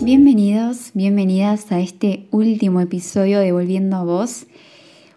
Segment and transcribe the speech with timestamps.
[0.00, 4.46] Bienvenidos, bienvenidas a este último episodio de Volviendo a Vos,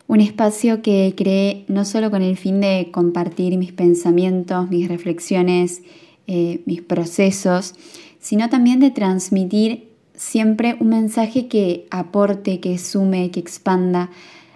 [0.07, 5.81] un espacio que creé no solo con el fin de compartir mis pensamientos, mis reflexiones,
[6.27, 7.73] eh, mis procesos,
[8.19, 14.09] sino también de transmitir siempre un mensaje que aporte, que sume, que expanda.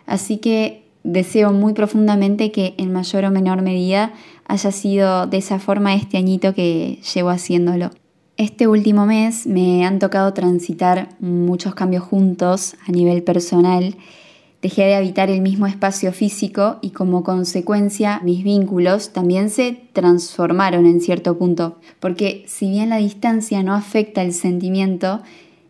[0.05, 4.13] Así que deseo muy profundamente que en mayor o menor medida
[4.45, 7.91] haya sido de esa forma este añito que llevo haciéndolo.
[8.37, 13.95] Este último mes me han tocado transitar muchos cambios juntos a nivel personal.
[14.61, 20.85] Dejé de habitar el mismo espacio físico y como consecuencia mis vínculos también se transformaron
[20.85, 25.21] en cierto punto, porque si bien la distancia no afecta el sentimiento,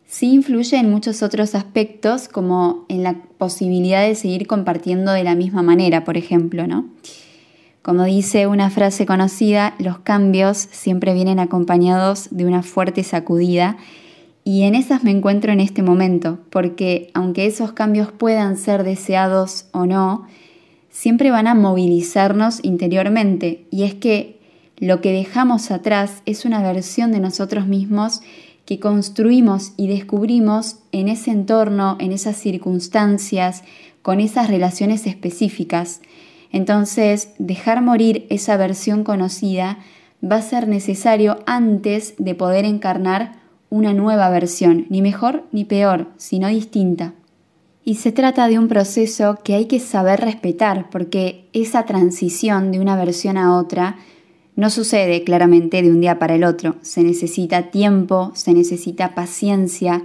[0.06, 5.36] sí influye en muchos otros aspectos como en la posibilidad de seguir compartiendo de la
[5.36, 6.90] misma manera, por ejemplo, ¿no?
[7.82, 13.78] Como dice una frase conocida, los cambios siempre vienen acompañados de una fuerte sacudida
[14.44, 19.66] y en esas me encuentro en este momento, porque aunque esos cambios puedan ser deseados
[19.72, 20.26] o no,
[20.90, 24.40] siempre van a movilizarnos interiormente y es que
[24.78, 28.22] lo que dejamos atrás es una versión de nosotros mismos
[28.66, 33.64] que construimos y descubrimos en ese entorno, en esas circunstancias,
[34.02, 36.02] con esas relaciones específicas.
[36.52, 39.78] Entonces, dejar morir esa versión conocida
[40.24, 43.41] va a ser necesario antes de poder encarnar
[43.72, 47.14] una nueva versión, ni mejor ni peor, sino distinta.
[47.84, 52.80] Y se trata de un proceso que hay que saber respetar, porque esa transición de
[52.80, 53.96] una versión a otra
[54.56, 56.76] no sucede claramente de un día para el otro.
[56.82, 60.04] Se necesita tiempo, se necesita paciencia,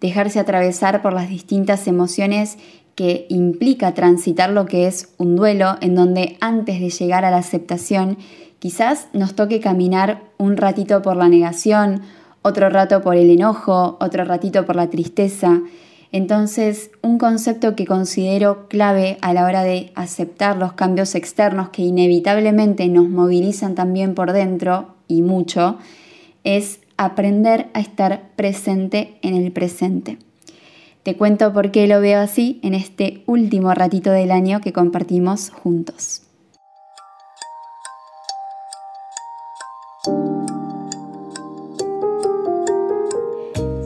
[0.00, 2.58] dejarse atravesar por las distintas emociones
[2.94, 7.38] que implica transitar lo que es un duelo, en donde antes de llegar a la
[7.38, 8.18] aceptación,
[8.58, 12.02] quizás nos toque caminar un ratito por la negación,
[12.46, 15.62] otro rato por el enojo, otro ratito por la tristeza.
[16.12, 21.82] Entonces, un concepto que considero clave a la hora de aceptar los cambios externos que
[21.82, 25.78] inevitablemente nos movilizan también por dentro y mucho,
[26.44, 30.18] es aprender a estar presente en el presente.
[31.02, 35.50] Te cuento por qué lo veo así en este último ratito del año que compartimos
[35.50, 36.25] juntos.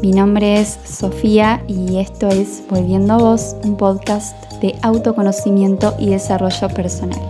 [0.03, 6.09] Mi nombre es Sofía y esto es Volviendo a Vos, un podcast de autoconocimiento y
[6.09, 7.21] desarrollo personal.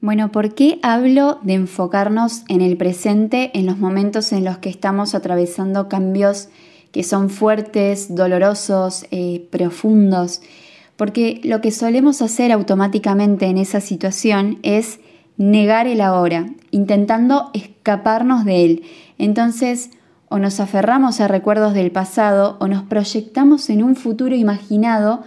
[0.00, 4.70] Bueno, ¿por qué hablo de enfocarnos en el presente en los momentos en los que
[4.70, 6.48] estamos atravesando cambios
[6.92, 10.40] que son fuertes, dolorosos, eh, profundos?
[10.96, 14.98] Porque lo que solemos hacer automáticamente en esa situación es
[15.38, 18.82] negar el ahora, intentando escaparnos de él.
[19.16, 19.90] Entonces,
[20.28, 25.22] o nos aferramos a recuerdos del pasado o nos proyectamos en un futuro imaginado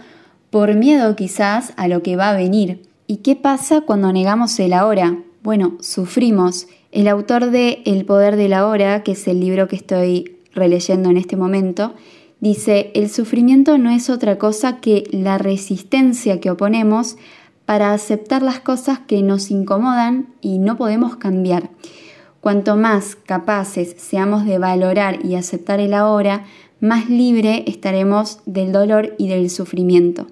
[0.50, 2.82] por miedo quizás a lo que va a venir.
[3.06, 5.18] ¿Y qué pasa cuando negamos el ahora?
[5.42, 6.68] Bueno, sufrimos.
[6.92, 11.16] El autor de El poder del ahora, que es el libro que estoy releyendo en
[11.16, 11.94] este momento,
[12.40, 17.16] dice, el sufrimiento no es otra cosa que la resistencia que oponemos
[17.64, 21.70] para aceptar las cosas que nos incomodan y no podemos cambiar.
[22.40, 26.44] Cuanto más capaces seamos de valorar y aceptar el ahora,
[26.80, 30.26] más libre estaremos del dolor y del sufrimiento.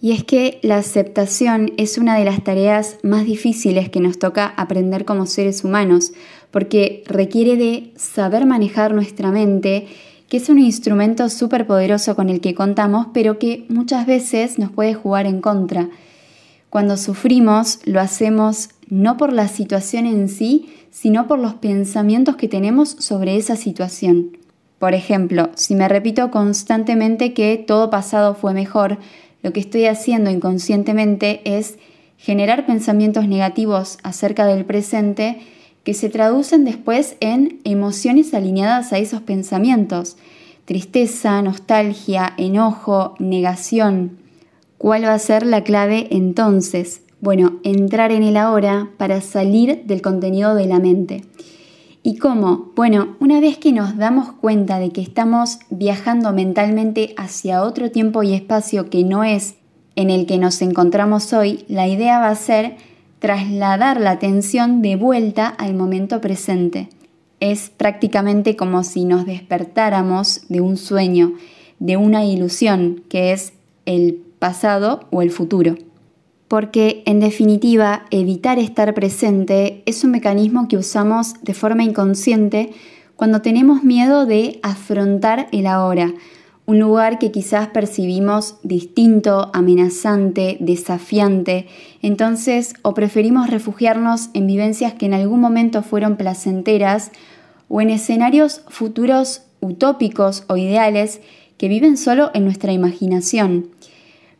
[0.00, 4.46] Y es que la aceptación es una de las tareas más difíciles que nos toca
[4.56, 6.12] aprender como seres humanos,
[6.50, 9.86] porque requiere de saber manejar nuestra mente,
[10.28, 14.70] que es un instrumento súper poderoso con el que contamos, pero que muchas veces nos
[14.70, 15.88] puede jugar en contra.
[16.72, 22.48] Cuando sufrimos, lo hacemos no por la situación en sí, sino por los pensamientos que
[22.48, 24.38] tenemos sobre esa situación.
[24.78, 28.96] Por ejemplo, si me repito constantemente que todo pasado fue mejor,
[29.42, 31.76] lo que estoy haciendo inconscientemente es
[32.16, 35.40] generar pensamientos negativos acerca del presente
[35.84, 40.16] que se traducen después en emociones alineadas a esos pensamientos.
[40.64, 44.21] Tristeza, nostalgia, enojo, negación.
[44.82, 47.02] ¿Cuál va a ser la clave entonces?
[47.20, 51.22] Bueno, entrar en el ahora para salir del contenido de la mente.
[52.02, 52.72] ¿Y cómo?
[52.74, 58.24] Bueno, una vez que nos damos cuenta de que estamos viajando mentalmente hacia otro tiempo
[58.24, 59.54] y espacio que no es
[59.94, 62.74] en el que nos encontramos hoy, la idea va a ser
[63.20, 66.88] trasladar la atención de vuelta al momento presente.
[67.38, 71.34] Es prácticamente como si nos despertáramos de un sueño,
[71.78, 73.52] de una ilusión que es
[73.86, 75.76] el pasado o el futuro.
[76.48, 82.72] Porque en definitiva, evitar estar presente es un mecanismo que usamos de forma inconsciente
[83.14, 86.12] cuando tenemos miedo de afrontar el ahora,
[86.66, 91.68] un lugar que quizás percibimos distinto, amenazante, desafiante,
[92.02, 97.12] entonces o preferimos refugiarnos en vivencias que en algún momento fueron placenteras
[97.68, 101.20] o en escenarios futuros utópicos o ideales
[101.58, 103.68] que viven solo en nuestra imaginación.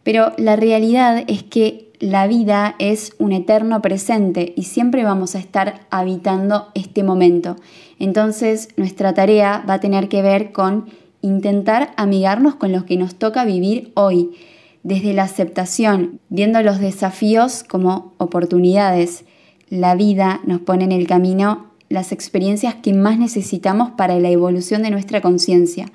[0.02, 5.38] Pero la realidad es que la vida es un eterno presente y siempre vamos a
[5.38, 7.56] estar habitando este momento.
[8.00, 10.86] Entonces nuestra tarea va a tener que ver con
[11.20, 14.32] intentar amigarnos con lo que nos toca vivir hoy,
[14.82, 19.24] desde la aceptación, viendo los desafíos como oportunidades.
[19.68, 24.82] La vida nos pone en el camino las experiencias que más necesitamos para la evolución
[24.82, 25.86] de nuestra conciencia,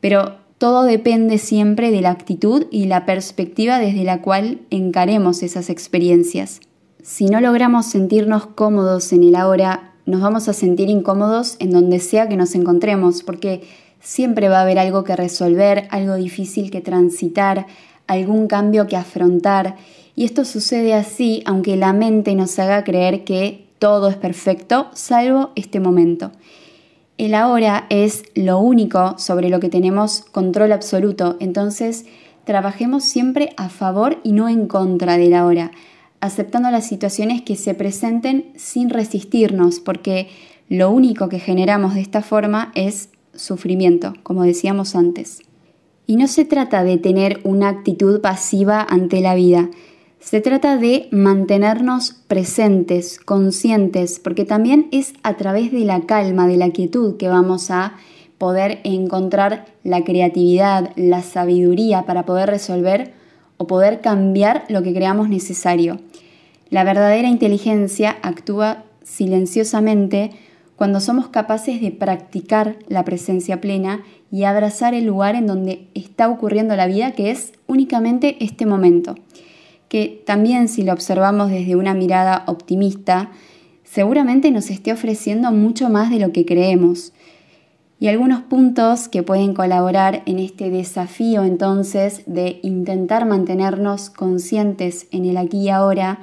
[0.00, 5.68] pero todo depende siempre de la actitud y la perspectiva desde la cual encaremos esas
[5.68, 6.60] experiencias.
[7.02, 11.98] Si no logramos sentirnos cómodos en el ahora, nos vamos a sentir incómodos en donde
[11.98, 13.62] sea que nos encontremos, porque
[14.02, 17.66] Siempre va a haber algo que resolver, algo difícil que transitar,
[18.08, 19.76] algún cambio que afrontar.
[20.16, 25.50] Y esto sucede así aunque la mente nos haga creer que todo es perfecto, salvo
[25.54, 26.32] este momento.
[27.22, 32.04] El ahora es lo único sobre lo que tenemos control absoluto, entonces
[32.42, 35.70] trabajemos siempre a favor y no en contra del ahora,
[36.18, 40.30] aceptando las situaciones que se presenten sin resistirnos, porque
[40.68, 45.42] lo único que generamos de esta forma es sufrimiento, como decíamos antes.
[46.08, 49.70] Y no se trata de tener una actitud pasiva ante la vida,
[50.22, 56.56] se trata de mantenernos presentes, conscientes, porque también es a través de la calma, de
[56.56, 57.94] la quietud que vamos a
[58.38, 63.12] poder encontrar la creatividad, la sabiduría para poder resolver
[63.56, 66.00] o poder cambiar lo que creamos necesario.
[66.70, 70.30] La verdadera inteligencia actúa silenciosamente
[70.76, 76.28] cuando somos capaces de practicar la presencia plena y abrazar el lugar en donde está
[76.28, 79.16] ocurriendo la vida, que es únicamente este momento,
[79.92, 83.30] que también si lo observamos desde una mirada optimista,
[83.84, 87.12] seguramente nos esté ofreciendo mucho más de lo que creemos.
[88.00, 95.26] Y algunos puntos que pueden colaborar en este desafío entonces de intentar mantenernos conscientes en
[95.26, 96.20] el aquí y ahora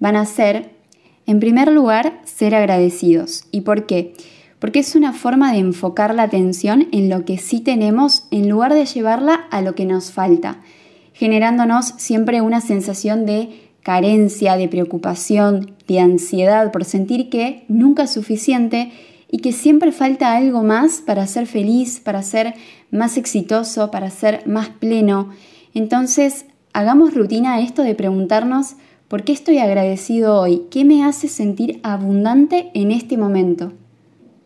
[0.00, 0.72] van a ser
[1.24, 3.44] en primer lugar, ser agradecidos.
[3.52, 4.14] ¿Y por qué?
[4.58, 8.74] Porque es una forma de enfocar la atención en lo que sí tenemos en lugar
[8.74, 10.62] de llevarla a lo que nos falta,
[11.14, 18.12] generándonos siempre una sensación de carencia, de preocupación, de ansiedad por sentir que nunca es
[18.12, 18.92] suficiente
[19.30, 22.54] y que siempre falta algo más para ser feliz, para ser
[22.90, 25.30] más exitoso, para ser más pleno.
[25.72, 26.44] Entonces,
[26.74, 28.76] hagamos rutina esto de preguntarnos
[29.08, 30.62] ¿Por qué estoy agradecido hoy?
[30.72, 33.72] ¿Qué me hace sentir abundante en este momento?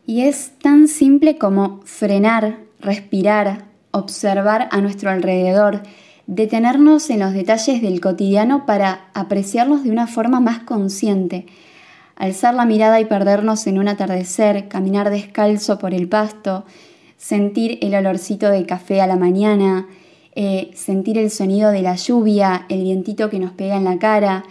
[0.05, 5.83] Y es tan simple como frenar, respirar, observar a nuestro alrededor,
[6.29, 11.47] detenernos en los detalles del cotidiano para apreciarlos de una forma más consciente,
[12.17, 16.67] alzar la mirada y perdernos en un atardecer, caminar descalzo por el pasto,
[17.17, 19.89] sentir el olorcito de café a la mañana,
[20.35, 24.45] eh, sentir el sonido de la lluvia, el vientito que nos pega en la cara.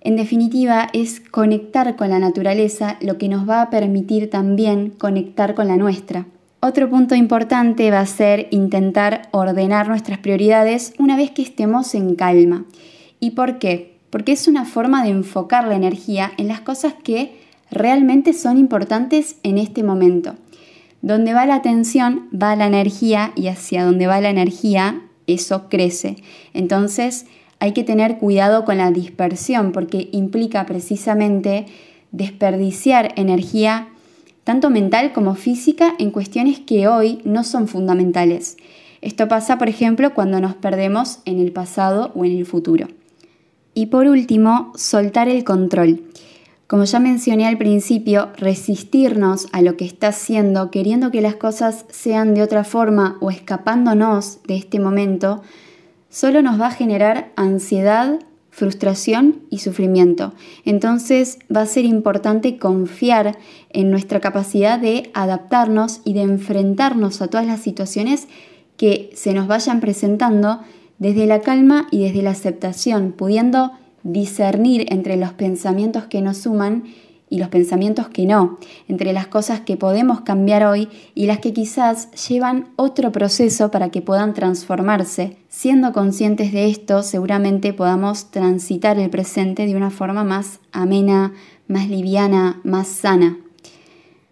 [0.00, 5.56] En definitiva, es conectar con la naturaleza lo que nos va a permitir también conectar
[5.56, 6.26] con la nuestra.
[6.60, 12.16] Otro punto importante va a ser intentar ordenar nuestras prioridades una vez que estemos en
[12.16, 12.64] calma.
[13.20, 13.96] ¿Y por qué?
[14.10, 17.38] Porque es una forma de enfocar la energía en las cosas que
[17.70, 20.34] realmente son importantes en este momento.
[21.00, 26.16] Donde va la atención, va la energía y hacia donde va la energía eso crece.
[26.54, 27.26] Entonces
[27.60, 31.66] hay que tener cuidado con la dispersión porque implica precisamente
[32.10, 33.88] desperdiciar energía
[34.48, 38.56] tanto mental como física en cuestiones que hoy no son fundamentales.
[39.02, 42.88] Esto pasa, por ejemplo, cuando nos perdemos en el pasado o en el futuro.
[43.74, 46.02] Y por último, soltar el control.
[46.66, 51.84] Como ya mencioné al principio, resistirnos a lo que está haciendo, queriendo que las cosas
[51.90, 55.42] sean de otra forma o escapándonos de este momento,
[56.08, 58.18] solo nos va a generar ansiedad,
[58.58, 60.34] frustración y sufrimiento.
[60.64, 63.38] Entonces va a ser importante confiar
[63.70, 68.26] en nuestra capacidad de adaptarnos y de enfrentarnos a todas las situaciones
[68.76, 70.60] que se nos vayan presentando
[70.98, 73.70] desde la calma y desde la aceptación, pudiendo
[74.02, 76.82] discernir entre los pensamientos que nos suman
[77.30, 78.58] y los pensamientos que no,
[78.88, 83.90] entre las cosas que podemos cambiar hoy y las que quizás llevan otro proceso para
[83.90, 85.36] que puedan transformarse.
[85.48, 91.32] Siendo conscientes de esto, seguramente podamos transitar el presente de una forma más amena,
[91.66, 93.38] más liviana, más sana.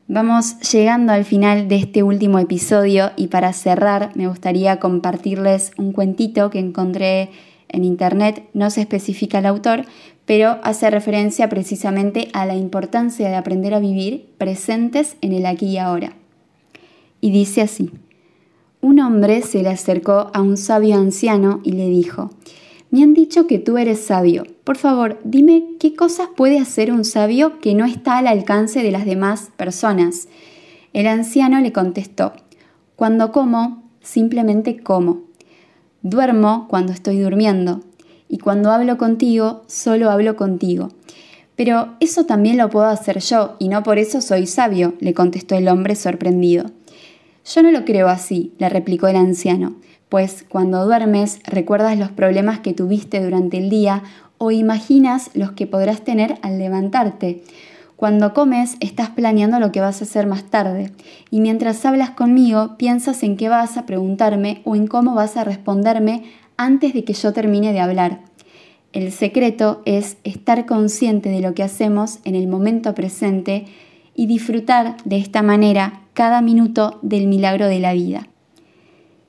[0.09, 5.91] Vamos llegando al final de este último episodio y para cerrar me gustaría compartirles un
[5.91, 7.31] cuentito que encontré
[7.69, 9.85] en internet, no se especifica el autor,
[10.27, 15.67] pero hace referencia precisamente a la importancia de aprender a vivir presentes en el aquí
[15.67, 16.13] y ahora.
[17.21, 17.91] Y dice así,
[18.81, 22.31] un hombre se le acercó a un sabio anciano y le dijo,
[22.91, 24.45] me han dicho que tú eres sabio.
[24.65, 28.91] Por favor, dime qué cosas puede hacer un sabio que no está al alcance de
[28.91, 30.29] las demás personas.
[30.93, 32.33] El anciano le contestó,
[32.97, 35.23] cuando como, simplemente como.
[36.03, 37.81] Duermo cuando estoy durmiendo
[38.29, 40.91] y cuando hablo contigo, solo hablo contigo.
[41.57, 45.57] Pero eso también lo puedo hacer yo, y no por eso soy sabio, le contestó
[45.57, 46.67] el hombre sorprendido.
[47.47, 49.77] Yo no lo creo así, le replicó el anciano,
[50.09, 54.03] pues cuando duermes recuerdas los problemas que tuviste durante el día
[54.39, 57.43] o imaginas los que podrás tener al levantarte.
[57.97, 60.93] Cuando comes estás planeando lo que vas a hacer más tarde
[61.31, 65.45] y mientras hablas conmigo piensas en qué vas a preguntarme o en cómo vas a
[65.45, 66.25] responderme
[66.57, 68.21] antes de que yo termine de hablar.
[68.93, 73.67] El secreto es estar consciente de lo que hacemos en el momento presente
[74.15, 78.29] y disfrutar de esta manera cada minuto del milagro de la vida.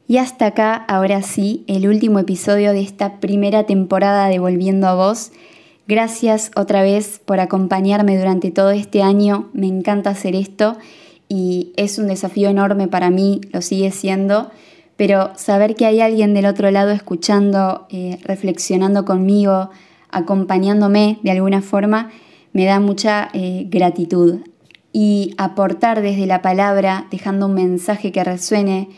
[0.07, 4.96] Y hasta acá, ahora sí, el último episodio de esta primera temporada de Volviendo a
[4.96, 5.34] Vos.
[5.86, 9.50] Gracias otra vez por acompañarme durante todo este año.
[9.51, 10.77] Me encanta hacer esto
[11.27, 14.50] y es un desafío enorme para mí, lo sigue siendo
[14.98, 19.70] pero saber que hay alguien del otro lado escuchando, eh, reflexionando conmigo,
[20.10, 22.10] acompañándome de alguna forma,
[22.51, 24.39] me da mucha eh, gratitud.
[24.92, 28.89] Y aportar desde la palabra, dejando un mensaje que resuene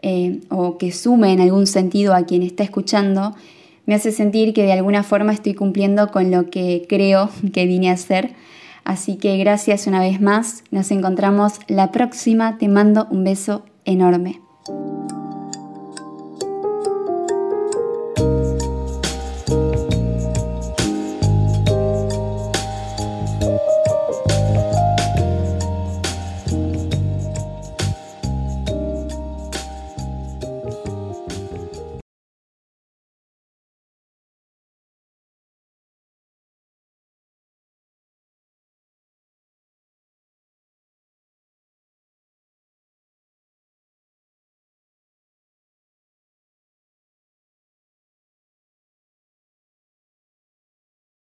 [0.00, 3.34] eh, o que sume en algún sentido a quien está escuchando,
[3.84, 7.90] me hace sentir que de alguna forma estoy cumpliendo con lo que creo que vine
[7.90, 8.32] a hacer.
[8.84, 10.64] Así que gracias una vez más.
[10.70, 12.56] Nos encontramos la próxima.
[12.56, 14.40] Te mando un beso enorme.